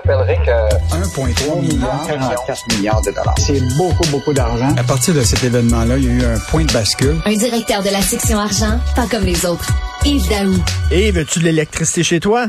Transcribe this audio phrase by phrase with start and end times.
[0.00, 3.34] Rappellerai que 1,3 milliard, 44 milliards de dollars.
[3.38, 4.68] c'est beaucoup, beaucoup d'argent.
[4.76, 7.16] À partir de cet événement-là, il y a eu un point de bascule.
[7.24, 9.68] Un directeur de la section argent, pas comme les autres.
[10.04, 10.54] Yves Daou.
[10.90, 12.46] Et veux-tu de l'électricité chez toi?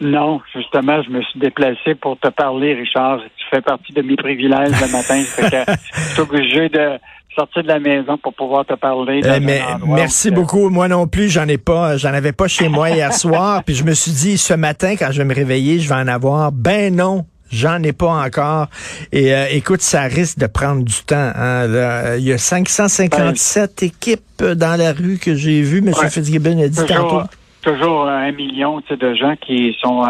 [0.00, 3.18] Non, justement, je me suis déplacé pour te parler, Richard.
[3.36, 5.22] Tu fais partie de mes privilèges le matin.
[5.22, 6.98] je suis obligé de
[7.34, 9.20] sortir de la maison pour pouvoir te parler.
[9.24, 10.68] Euh, un mais merci beaucoup.
[10.70, 13.62] Moi non plus, j'en ai pas, j'en avais pas chez moi hier soir.
[13.64, 16.08] Puis je me suis dit ce matin quand je vais me réveiller, je vais en
[16.08, 16.52] avoir.
[16.52, 17.24] Ben non.
[17.50, 18.66] J'en ai pas encore.
[19.10, 21.32] Et euh, écoute, ça risque de prendre du temps.
[21.34, 21.66] hein.
[21.66, 25.78] Là, Il y a 557 équipes dans la rue que j'ai vues.
[25.78, 25.94] M.
[25.98, 26.10] Ouais.
[26.10, 27.22] Fitzgibbon a dit tantôt.
[27.62, 30.06] Toujours, un million de gens qui sont euh,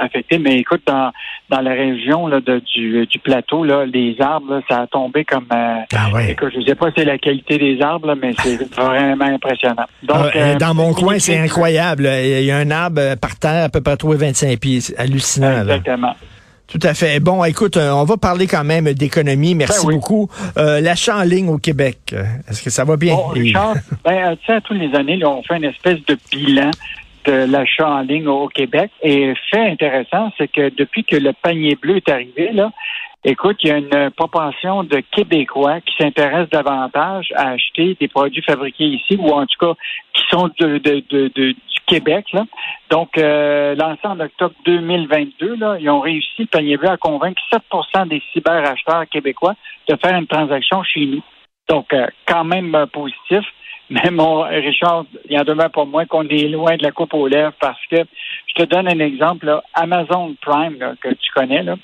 [0.00, 0.38] affectés.
[0.38, 1.12] Mais écoute, dans,
[1.48, 5.24] dans la région là, de, du, du plateau, là, les arbres, là, ça a tombé
[5.24, 5.46] comme...
[5.52, 6.32] euh, Ah ouais.
[6.32, 9.24] Écoute, je ne sais pas si c'est la qualité des arbres, là, mais c'est vraiment
[9.26, 9.86] impressionnant.
[10.02, 12.08] Donc, Ah, euh, euh, dans mon coin, c'est incroyable.
[12.22, 14.80] Il y a un arbre par terre à peu près tous les 25 pieds.
[14.80, 15.62] C'est hallucinant.
[15.64, 15.78] là.
[16.68, 17.18] Tout à fait.
[17.18, 19.54] Bon, écoute, euh, on va parler quand même d'économie.
[19.54, 19.94] Merci Ben oui.
[19.94, 20.28] beaucoup.
[20.58, 23.14] Euh, L'achat en ligne au Québec, euh, est-ce que ça va bien?
[23.14, 23.28] Bon?
[23.28, 26.70] Richard, ben, tu sais, à tous les années, là, on fait une espèce de bilan
[27.24, 28.90] de l'achat en ligne au Québec.
[29.02, 32.70] Et fait intéressant, c'est que depuis que le panier bleu est arrivé, là,
[33.24, 38.42] écoute, il y a une propension de Québécois qui s'intéressent davantage à acheter des produits
[38.42, 39.74] fabriqués ici, ou en tout cas
[40.14, 41.54] qui sont de, de- de- du
[41.86, 42.26] Québec.
[42.32, 42.44] Là.
[42.90, 48.06] Donc, euh, lancé en octobre 2022, là, ils ont réussi, panier bleu, à convaincre 7%
[48.08, 49.54] des cyberacheteurs québécois
[49.88, 51.22] de faire une transaction chez nous.
[51.68, 53.44] Donc, euh, quand même euh, positif.
[53.90, 57.26] Mais mon Richard, il en demeure pas moins qu'on est loin de la coupe aux
[57.26, 57.96] lèvres parce que
[58.48, 59.46] je te donne un exemple.
[59.46, 61.76] là, Amazon Prime, là, que tu connais, là,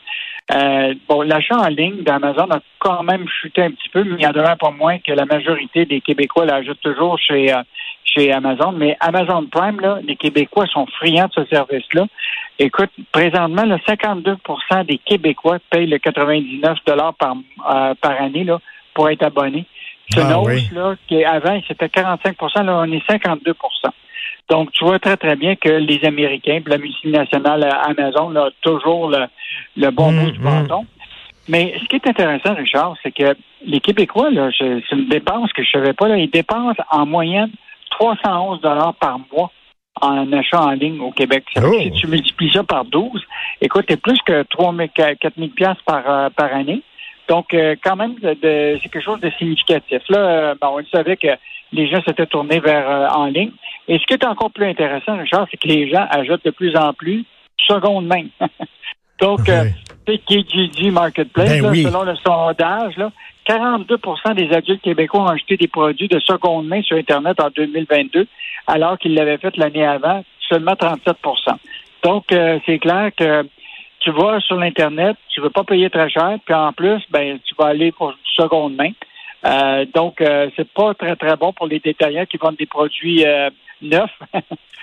[0.53, 4.23] euh, bon, l'achat en ligne d'Amazon a quand même chuté un petit peu, mais il
[4.23, 7.63] y en demeure pas moins que la majorité des Québécois l'achètent toujours chez, euh,
[8.05, 8.73] chez Amazon.
[8.73, 12.07] Mais Amazon Prime, là, les Québécois sont friands de ce service-là.
[12.59, 17.37] Écoute, présentement, là, 52% des Québécois payent le 99 par,
[17.71, 18.61] euh, par année là,
[18.93, 19.65] pour être abonnés.
[20.11, 20.69] C'est une Ah hausse, oui.
[20.73, 23.55] là, qui avant, c'était 45 là, on est 52
[24.51, 28.51] Donc, tu vois très, très bien que les Américains, puis la multinationale Amazon, là, a
[28.61, 29.27] toujours le,
[29.77, 30.43] le bon Mm, bout du mm.
[30.45, 30.87] bâton.
[31.49, 33.35] Mais ce qui est intéressant, Richard, c'est que
[33.67, 37.07] les Québécois, là, je- c'est une dépense que je savais pas, là, ils dépensent en
[37.07, 37.51] moyenne
[37.91, 39.51] 311 dollars par mois
[40.01, 41.45] en achat en ligne au Québec.
[41.57, 41.73] Oh.
[41.81, 43.23] si tu multiplies ça par 12,
[43.61, 46.83] écoute, c'est plus que 3 000, 4 000 piastres par, euh, par année.
[47.29, 50.03] Donc, euh, quand même, de- de- c'est quelque chose de significatif.
[50.09, 51.29] Là, euh, bon, on savait que
[51.73, 53.51] les gens s'étaient tournés vers euh, en ligne.
[53.89, 56.77] Et ce qui est encore plus intéressant, Richard, c'est que les gens achètent de plus
[56.77, 57.25] en plus
[57.67, 58.25] seconde main.
[59.21, 59.65] Donc, euh,
[60.07, 61.83] tu sais, KGG Marketplace, Ben là, oui.
[61.83, 63.11] selon le sondage, là,
[63.47, 68.27] 42% des adultes québécois ont acheté des produits de seconde main sur Internet en 2022,
[68.67, 71.57] alors qu'ils l'avaient fait l'année avant, seulement 37%
[72.03, 73.47] Donc, euh, c'est clair que
[74.05, 77.55] tu vas sur l'Internet, tu veux pas payer très cher, puis en plus, ben, tu
[77.59, 78.91] vas aller pour du seconde main.
[79.47, 83.25] Euh, donc, euh, c'est pas très, très bon pour les détaillants qui vendent des produits
[83.27, 83.49] euh,
[83.83, 84.11] neufs.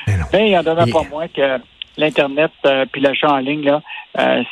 [0.07, 0.25] Mais non.
[0.33, 1.59] Mais il y en Et- pas moins que
[1.97, 3.81] l'Internet euh, puis l'achat en ligne, là,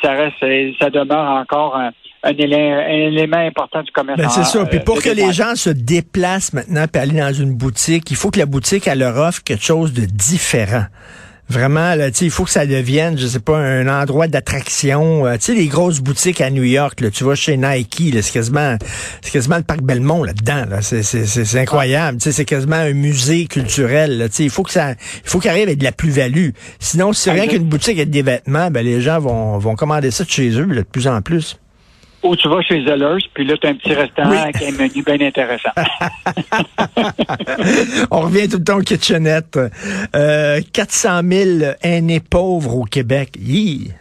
[0.02, 0.38] ça reste,
[0.80, 1.90] ça demeure encore un,
[2.22, 4.20] un élément, un élément important du commerce.
[4.20, 4.64] Ben, c'est ça.
[4.66, 8.30] Puis pour que les gens se déplacent maintenant puis aller dans une boutique, il faut
[8.30, 10.84] que la boutique elle leur offre quelque chose de différent.
[11.50, 15.26] Vraiment, là, tu sais, il faut que ça devienne, je sais pas, un endroit d'attraction.
[15.26, 18.22] Euh, tu sais, les grosses boutiques à New York, là, tu vas chez Nike, là,
[18.22, 18.76] c'est quasiment,
[19.20, 20.64] c'est quasiment le parc Belmont là-dedans.
[20.70, 20.80] Là.
[20.80, 22.18] C'est, c'est, c'est, c'est incroyable.
[22.18, 24.16] Tu sais, c'est quasiment un musée culturel.
[24.18, 24.28] Là.
[24.28, 26.50] Tu sais, il faut que ça, il faut qu'il arrive avec de la plus-value.
[26.78, 27.58] Sinon, si c'est rien Exact.
[27.58, 30.66] qu'une boutique avec des vêtements, ben les gens vont, vont commander ça de chez eux
[30.66, 31.58] là, de plus en plus.
[32.22, 34.36] Ou tu vas chez Zellers, puis là, tu as un petit restaurant Oui.
[34.36, 35.70] avec un menu bien intéressant.
[38.10, 39.58] On revient tout le temps au kitchenette.
[40.14, 43.30] Euh, 400 000 aînés pauvres au Québec.
[43.40, 43.92] Hi.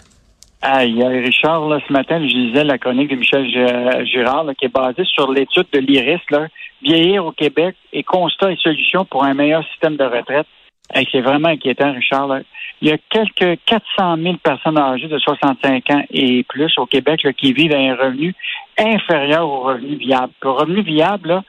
[0.62, 4.54] Aïe, aïe, Richard, là, ce matin, je lisais la chronique de Michel Gi- Girard, là,
[4.54, 6.48] qui est basée sur l'étude de l'IRIS, là,
[6.83, 10.48] vieillir au Québec et constats et solutions pour un meilleur système de retraite.
[10.94, 12.40] C'est vraiment inquiétant, Richard.
[12.82, 17.28] Il y a quelques 400 000 personnes âgées de 65 ans et plus au Québec
[17.38, 18.34] qui vivent à un revenu
[18.78, 20.34] inférieur au revenu viable.
[20.42, 21.42] Le revenu viable,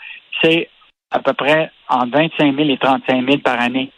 [0.43, 0.69] c'est
[1.11, 3.91] à peu près entre 25 000 et 35 000 par année.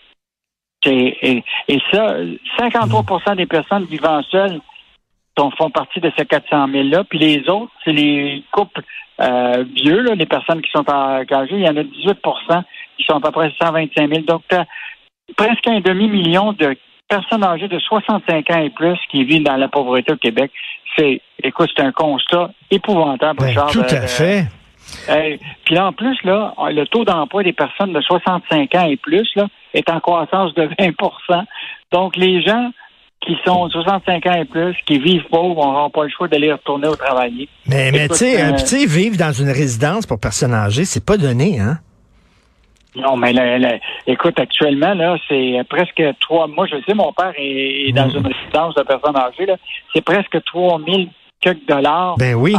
[0.85, 2.17] Et, et, ça,
[2.59, 4.61] 53% des personnes vivant seules
[5.56, 7.05] font partie de ces 400 000-là.
[7.05, 8.83] Puis les autres, c'est les couples
[9.21, 11.56] euh, vieux, là, les personnes qui sont engagées.
[11.56, 12.62] Il y en a 18%
[12.97, 14.23] qui sont à peu près 125 000.
[14.23, 14.43] Donc,
[15.36, 16.76] presque un demi-million de
[17.08, 20.50] personnes âgées de 65 ans et plus qui vivent dans la pauvreté au Québec.
[20.96, 24.46] C'est, écoute, c'est un constat épouvantable, ben, Tout à fait.
[25.64, 29.28] puis là, en plus, là, le taux d'emploi des personnes de 65 ans et plus
[29.36, 31.44] là, est en croissance de 20%
[31.92, 32.70] Donc, les gens
[33.24, 36.88] qui sont 65 ans et plus, qui vivent pauvres, n'auront pas le choix d'aller retourner
[36.88, 37.48] au travail.
[37.66, 41.60] Mais, mais tu sais, euh, vivre dans une résidence pour personnes âgées, c'est pas donné,
[41.60, 41.78] hein?
[42.94, 43.33] Non, mais
[44.06, 46.47] écoute, actuellement, là, c'est presque trois.
[46.47, 48.17] Moi, je sais, mon père est, dans mm.
[48.17, 49.56] une résidence de personnes âgées, là.
[49.94, 51.09] C'est presque 3000
[51.41, 52.17] quelques dollars.
[52.19, 52.55] Ben oui.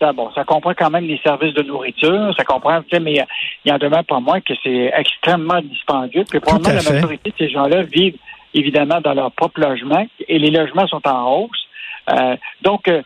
[0.00, 3.24] Ça, bon, ça comprend quand même les services de nourriture, ça comprend, mais
[3.64, 6.24] il y en demeure pas moins que c'est extrêmement dispendieux.
[6.28, 8.16] Puis probablement la majorité de ces gens-là vivent
[8.54, 11.66] évidemment dans leur propre logement et les logements sont en hausse.
[12.10, 13.02] Euh, donc, euh,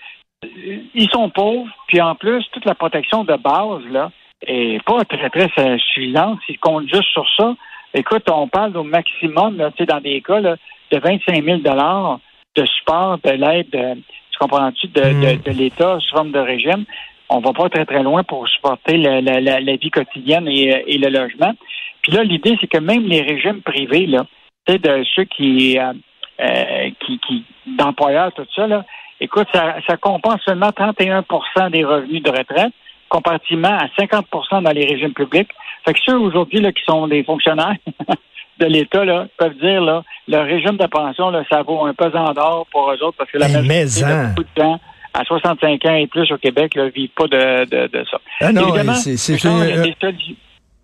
[0.94, 4.11] ils sont pauvres, puis en plus, toute la protection de base, là,
[4.46, 5.49] est pas très, très
[5.79, 6.38] suffisante.
[6.46, 7.55] S'ils comptent juste sur ça,
[7.94, 10.56] écoute, on parle au maximum, là, dans des cas, là,
[10.91, 13.70] de 25 000 de support, de l'aide,
[14.35, 15.43] tu comprends-tu, de, de, mm.
[15.43, 16.85] de l'État sous forme de régime.
[17.29, 20.99] On va pas très, très loin pour supporter la, la, la, vie quotidienne et, et,
[20.99, 21.52] le logement.
[22.02, 24.26] Puis là, l'idée, c'est que même les régimes privés, là,
[24.69, 25.93] de ceux qui, euh,
[26.40, 28.85] euh, qui, qui d'employeurs, tout ça, là,
[29.20, 32.73] écoute, ça, ça compense seulement 31% des revenus de retraite,
[33.14, 35.50] comparativement à 50% dans les régimes publics.
[35.84, 37.76] Fait que ceux aujourd'hui qui sont des fonctionnaires
[38.58, 42.32] de l'État là, peuvent dire là, le régime de pension, là, ça vaut un pesant
[42.32, 44.81] d'or pour eux autres parce que la ben, majorité de beaucoup de temps
[45.12, 48.19] à 65 ans et plus au Québec ne vivent pas de, de, de ça.
[48.40, 50.37] Ah non, c'est, il,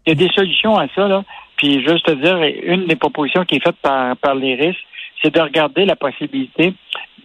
[0.06, 1.08] y a des solutions à ça.
[1.08, 1.24] Là.
[1.56, 4.76] Puis juste te dire, une des propositions qui est faite par, par l'IRIS,
[5.22, 6.74] c'est de regarder la possibilité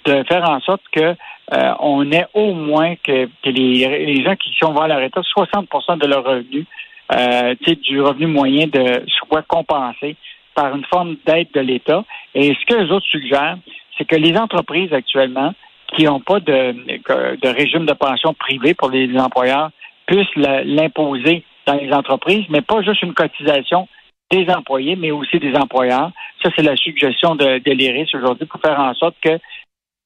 [0.06, 1.15] de faire en sorte que
[1.53, 6.00] euh, on ait au moins que, que les, gens qui sont vers la retraite, 60%
[6.00, 6.65] de leur revenu,
[7.12, 10.15] euh, du revenu moyen, de soit compensé
[10.56, 12.03] par une forme d'aide de l'État.
[12.33, 13.57] Et ce que les autres suggèrent,
[13.97, 15.53] c'est que les entreprises actuellement
[15.95, 19.69] qui n'ont pas de, de régime de pension privé pour les employeurs
[20.07, 23.88] puissent l'imposer dans les entreprises, mais pas juste une cotisation
[24.31, 26.12] des employés, mais aussi des employeurs.
[26.45, 29.39] Ça, c'est la suggestion de, l'IRIS aujourd'hui pour faire en sorte que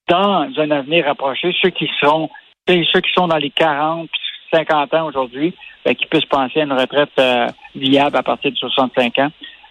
[0.08, 2.30] dans un avenir rapproché, ceux qui seront,
[2.66, 4.08] ceux qui sont dans les 40
[4.50, 5.54] 50 ans aujourd'hui,
[5.84, 7.46] ben, qui puissent penser à une retraite euh,
[7.76, 9.28] viable à partir de 65 ans.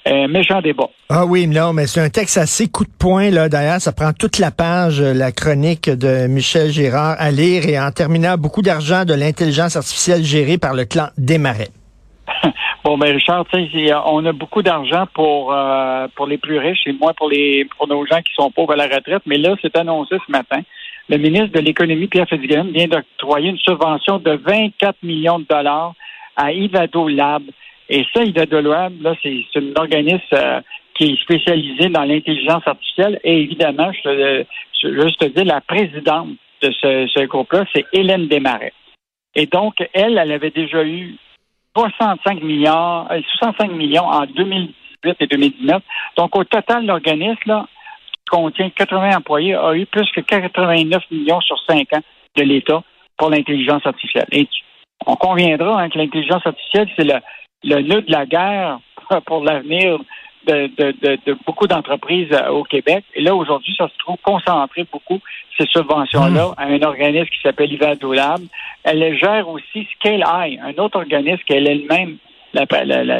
[0.07, 0.89] Euh, méchant débat.
[1.09, 3.49] Ah oui, non, mais c'est un texte assez coup de poing, là.
[3.49, 7.79] D'ailleurs, ça prend toute la page, euh, la chronique de Michel Girard à lire et
[7.79, 11.69] en terminant, beaucoup d'argent de l'intelligence artificielle gérée par le clan Desmarais.
[12.83, 13.45] Bon, ben Richard,
[14.05, 18.05] on a beaucoup d'argent pour euh, les plus riches et moins pour les pour nos
[18.05, 19.23] gens qui sont pauvres à la retraite.
[19.25, 20.61] Mais là, c'est annoncé ce matin.
[21.09, 25.93] Le ministre de l'Économie, Pierre Fitzgibbon, vient d'octroyer une subvention de 24 millions de dollars
[26.35, 27.43] à Ivado Lab.
[27.89, 30.61] Et ça, Ivado Lab, là, c'est un organisme euh,
[30.93, 33.19] qui est spécialisé dans l'intelligence artificielle.
[33.23, 34.43] Et évidemment, je,
[34.81, 36.29] je, juste te dire, la présidente
[36.61, 38.73] de ce, ce groupe-là, c'est Hélène Desmarais.
[39.35, 41.15] Et donc, elle, elle avait déjà eu
[41.79, 43.07] 65 milliards,
[43.39, 45.81] 65 euh, millions en 2018 et 2019.
[46.17, 47.65] Donc, au total, l'organisme,
[48.29, 52.01] contient 80 employés, a eu plus que 89 millions sur 5 ans
[52.35, 52.83] de l'État
[53.17, 54.27] pour l'intelligence artificielle.
[54.31, 54.47] Et
[55.05, 57.19] on conviendra hein, que l'intelligence artificielle, c'est le,
[57.63, 58.79] le nœud de la guerre
[59.25, 59.99] pour l'avenir
[60.45, 63.03] de, beaucoup d'entreprises euh, au Québec.
[63.15, 65.19] Et là, aujourd'hui, ça se trouve concentré beaucoup,
[65.57, 66.53] ces subventions-là, hmm.
[66.57, 68.41] à un organisme qui s'appelle Ivado Lab.
[68.83, 72.17] Elle gère aussi Scale Eye, un autre organisme qu'elle est elle-même
[72.53, 72.65] la,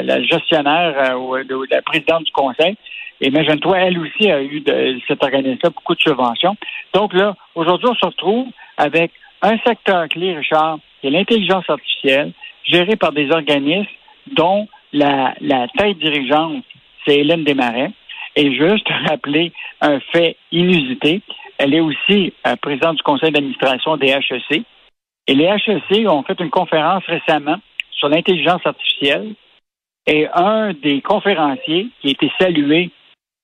[0.02, 2.76] la, gestionnaire euh, ou la présidente du conseil.
[3.20, 6.56] Et imagine-toi, elle aussi a eu de cet organisme-là beaucoup de subventions.
[6.94, 8.46] Donc là, aujourd'hui, on se retrouve
[8.76, 9.12] avec
[9.42, 12.32] un secteur clé, Richard, qui est l'intelligence artificielle,
[12.64, 13.90] géré par des organismes
[14.32, 16.64] dont la, la tête dirigeante
[17.04, 17.92] c'est Hélène Desmarais.
[18.36, 21.22] Et juste rappeler un fait inusité,
[21.58, 24.62] elle est aussi euh, présidente du conseil d'administration des HEC.
[25.26, 27.56] Et les HEC ont fait une conférence récemment
[27.92, 29.34] sur l'intelligence artificielle.
[30.06, 32.90] Et un des conférenciers qui a été salué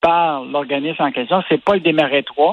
[0.00, 2.52] par l'organisme en question, c'est Paul Desmarais III,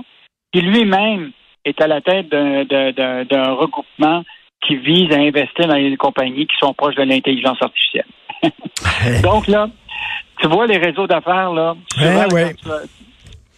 [0.52, 1.32] qui lui-même
[1.66, 4.24] est à la tête d'un regroupement
[4.66, 8.06] qui vise à investir dans les compagnies qui sont proches de l'intelligence artificielle.
[9.24, 9.70] Donc là,
[10.40, 11.76] tu vois les réseaux d'affaires, là?
[12.00, 12.54] Ouais, ouais.
[12.54, 12.70] Tu,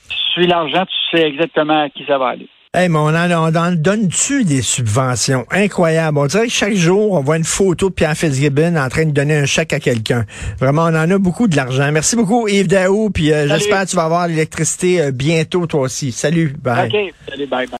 [0.09, 2.49] tu suis l'argent, tu sais exactement à qui ça va aller.
[2.77, 5.45] Hey, mais on en, on en donne-tu des subventions?
[5.49, 6.17] Incroyable.
[6.17, 9.11] On dirait que chaque jour, on voit une photo de Pierre Fitzgibbon en train de
[9.11, 10.25] donner un chèque à quelqu'un.
[10.59, 11.89] Vraiment, on en a beaucoup de l'argent.
[11.93, 15.83] Merci beaucoup, Yves Daou, puis euh, j'espère que tu vas avoir l'électricité euh, bientôt, toi
[15.83, 16.11] aussi.
[16.11, 16.89] Salut, bye.
[16.89, 17.67] OK, salut, bye, bye.